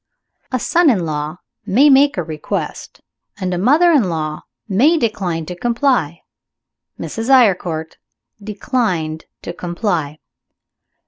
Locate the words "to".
5.45-5.55, 9.43-9.53